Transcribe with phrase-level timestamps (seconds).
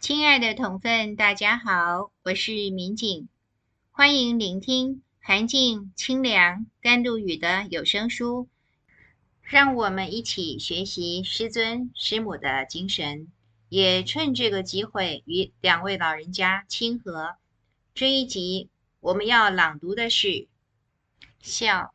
[0.00, 3.28] 亲爱的同分，大家好，我是民警，
[3.90, 8.48] 欢迎聆听涵静、清凉、甘露雨的有声书，
[9.42, 13.30] 让我们一起学习师尊师母的精神，
[13.68, 17.36] 也趁这个机会与两位老人家亲和。
[17.92, 18.70] 这一集
[19.00, 20.48] 我们要朗读的是
[21.42, 21.92] 孝。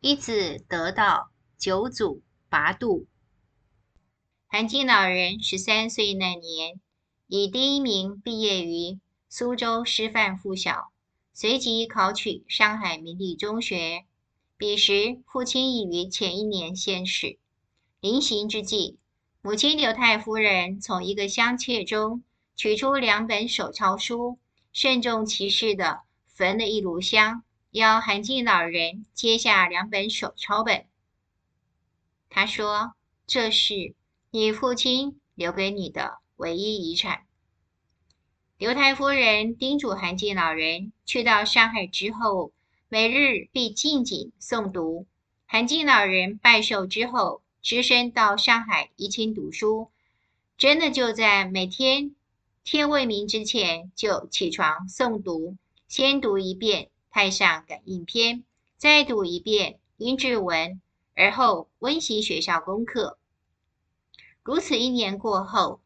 [0.00, 3.06] 一子得道，九祖拔度。
[4.52, 6.80] 韩静老人十三岁那年，
[7.28, 10.90] 以第一名毕业于苏州师范附小，
[11.32, 14.06] 随即考取上海明理中学。
[14.56, 17.38] 彼时父亲已于前一年仙逝。
[18.00, 18.98] 临行之际，
[19.40, 22.24] 母亲刘太夫人从一个箱篋中
[22.56, 24.40] 取出两本手抄书，
[24.72, 27.44] 慎重其事地焚了一炉香。
[27.70, 30.86] 要韩静老人接下两本手抄本。
[32.28, 32.94] 他说
[33.28, 33.94] ：“这是
[34.30, 37.22] 你父亲留给你的唯一遗产。”
[38.58, 42.52] 刘太夫人叮嘱韩静老人，去到上海之后，
[42.88, 45.06] 每日必静静诵读。
[45.46, 49.90] 韩静老人拜寿之后，只身到上海怡亲读书，
[50.58, 52.14] 真的就在每天
[52.62, 55.56] 天未明之前就起床诵读，
[55.88, 56.90] 先读一遍。
[57.12, 58.44] 太上感应篇，
[58.76, 60.80] 再读一遍阴騭文，
[61.16, 63.18] 而后温习学校功课。
[64.42, 65.80] 如此一年过后，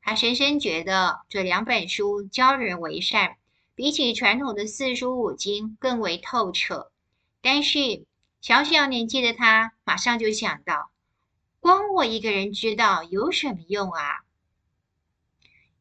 [0.00, 3.36] 他深深觉得这两本书教人为善，
[3.74, 6.92] 比起传统的四书五经更为透彻。
[7.40, 8.04] 但是
[8.40, 10.90] 小小年纪的他，马上就想到：
[11.60, 14.20] 光我一个人知道有什么用啊？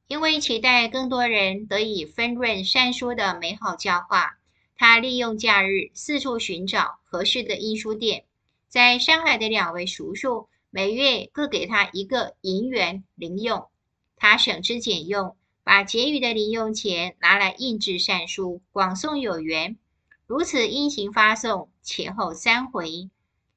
[0.08, 4.38] 因为期待更多人得以分润善书的美好教化。
[4.76, 8.26] 他利用假日四处寻找合适的印书店，
[8.68, 13.68] 在上海的两位叔叔每月各给他一个银元零用，
[14.16, 19.78] 他省吃俭用，把结余的零用钱拿来印制善书，广送有缘。
[20.26, 23.10] 如此因行发送，前后三回。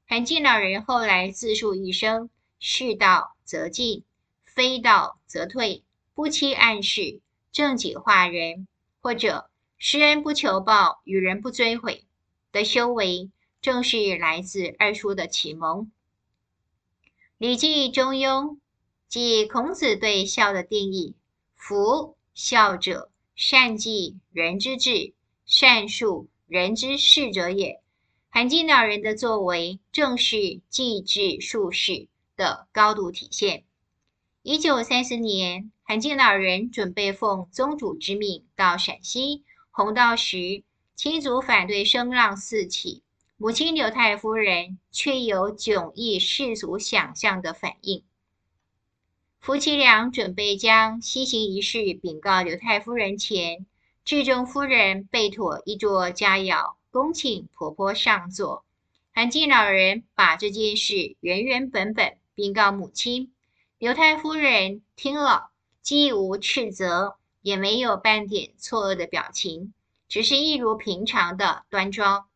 [0.05, 2.29] 涵静老人后来自述一生：
[2.59, 4.03] 是道则进，
[4.45, 5.83] 非道则退，
[6.13, 8.67] 不欺暗室，正己化人，
[9.01, 9.47] 或者。
[9.83, 12.05] 施恩不求报，与人不追悔
[12.51, 13.31] 的修为，
[13.63, 15.85] 正是来自二叔的启蒙。
[17.41, 18.49] 《礼记·中庸》
[19.07, 21.15] 即孔子对孝的定义：
[21.55, 27.81] 夫孝者，善继人之志，善述人之事者也。
[28.29, 33.63] 韩静老人的作为，正是继志述事的高度体现。
[34.43, 39.43] 一九三四年，韩静老人准备奉宗主之命到陕西。
[39.71, 40.61] 弘道时，
[40.95, 43.01] 亲族反对声浪四起，
[43.41, 48.03] 母亲刘太夫人却有迥异世俗想象的反应。
[49.39, 53.65] 夫妻俩准备将西行一事禀告刘太夫人前，
[54.05, 58.63] 智忠夫人备妥一桌佳肴，恭请婆婆上座。
[59.11, 63.33] 韩静老人把这件事原原本本禀告母亲，
[63.79, 65.49] 刘太夫人听了，
[65.81, 67.15] 既无斥责。
[67.41, 69.73] 也没有半点错愕的表情，
[70.07, 72.27] 只是一如平常的端庄。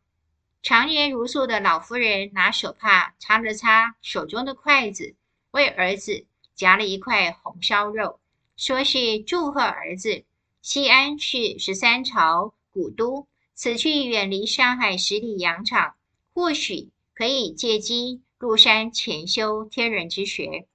[0.68, 5.14] 常年如素的老夫人拿手帕擦了擦手中的筷子，
[5.52, 8.18] 为儿子夹了一块红烧肉，
[8.56, 10.24] 说是祝贺儿子。
[10.62, 15.94] 西安是十三朝古都，此去远离上海十里洋场，
[16.34, 20.66] 或许可以借机入山潜修天人之学。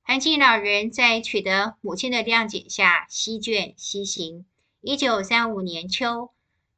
[0.00, 4.46] 韩静老人在取得母亲的谅解下，西卷西行。
[4.80, 6.30] 一九三五年秋，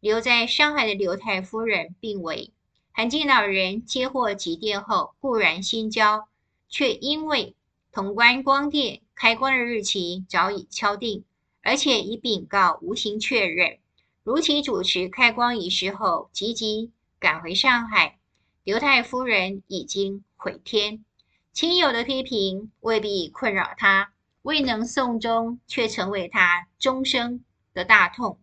[0.06, 2.53] 留在上海的刘太夫人病危。
[2.93, 6.28] 韩静老人接获急电后，固然心焦，
[6.69, 7.56] 却因为
[7.91, 11.25] 潼关光电开光的日期早已敲定，
[11.61, 13.79] 而且已禀告无形确认。
[14.23, 18.20] 如期主持开光仪式后，急急赶回上海。
[18.62, 21.05] 刘太夫人已经回天。
[21.52, 24.12] 亲友的批评未必困扰他，
[24.43, 27.44] 未能送终却成为他终生
[27.75, 28.38] 的大痛。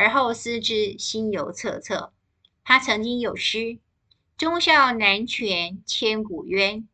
[0.00, 2.08] 而后思之，心犹恻恻。
[2.64, 3.76] 他曾经有诗
[4.38, 6.88] ：“忠孝难全千古冤，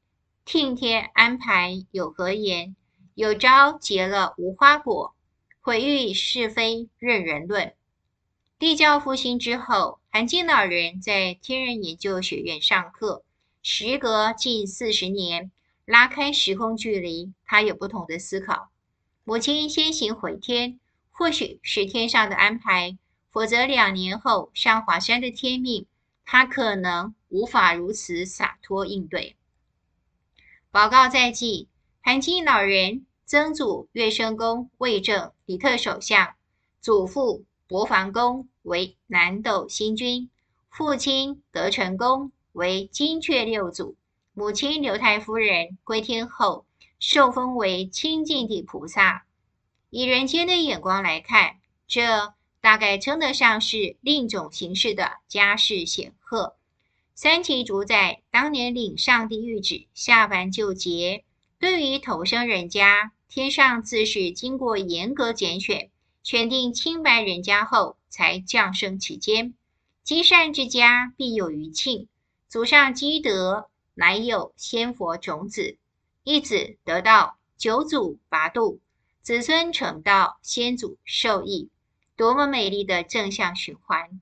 [0.44, 2.74] 听天安排有何言？
[3.14, 5.14] 有朝结了无花果，
[5.60, 7.74] 毁誉是非任人论。”
[8.58, 13.22] 地教复兴之后，涵静老人在天人研究学院上课，
[13.62, 15.52] 时隔近四十年。
[15.84, 18.70] 拉开时空距离，他有不同的思考。
[19.22, 20.80] 母亲先行回天，
[21.18, 22.98] 或许是天上的安排；
[23.30, 25.86] 否则两年后上华山的天命，
[26.26, 29.34] 他可能无法如此洒脱应对。
[30.70, 31.68] 报告在即，
[32.02, 36.34] 涵静老人曾祖岳生公魏正李特首相，
[36.82, 40.28] 祖父伯房公为南斗星君，
[40.68, 43.96] 父亲德成公为金阙六祖，
[44.34, 46.66] 母亲刘太夫人归天后，
[46.98, 49.25] 受封为清净地菩萨。
[49.96, 51.56] 以人间的眼光来看，
[51.88, 56.54] 这大概称得上是另一种形式的家世显赫。
[57.14, 61.24] 三期主宰当年领上帝谕旨下凡救劫，
[61.58, 65.88] 对于投生人家，天上自是经过严格拣选，
[66.22, 69.54] 选定清白人家后，才降生其间。
[70.02, 72.06] 积善之家必有余庆，
[72.50, 75.78] 祖上积德，乃有仙佛种子，
[76.22, 78.78] 一子得道，九祖拔度，
[79.26, 81.68] 子孙成道，先祖受益，
[82.14, 84.20] 多么美丽的正向循环！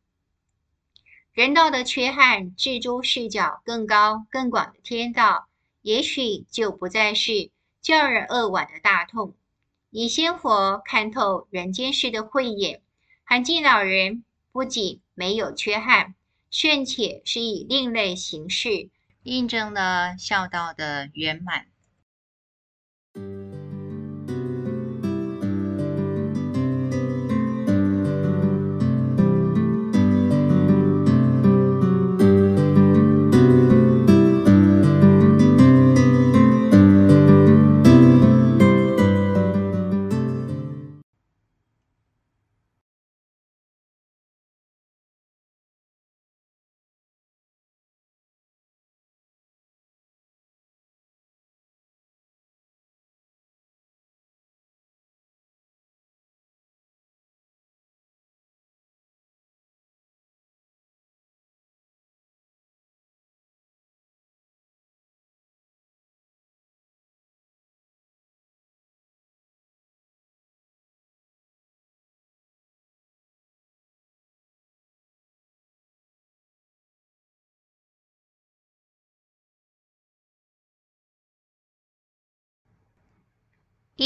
[1.34, 5.46] 人道的缺憾，置诸视角更高更广的天道，
[5.82, 7.50] 也许就不再是
[7.82, 9.34] 叫人扼腕的大痛。
[9.90, 12.80] 以仙佛看透人间事的慧眼，
[13.24, 16.14] 涵静老人不仅没有缺憾，
[16.50, 18.88] 甚且是以另类形式，
[19.22, 21.66] 印证了孝道的圆满。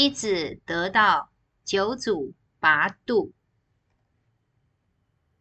[0.01, 1.29] 一子得道，
[1.65, 3.33] 九祖拔度。